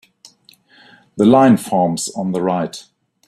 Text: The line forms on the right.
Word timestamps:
The 1.17 1.25
line 1.27 1.57
forms 1.57 2.09
on 2.15 2.31
the 2.31 2.41
right. 2.41 2.83